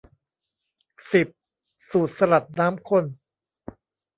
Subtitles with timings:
[1.11, 1.27] สิบ
[1.89, 3.05] สูตรสลัดน้ำข้น